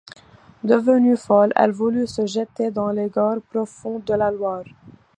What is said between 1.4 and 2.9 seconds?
elle voulut se jeter dans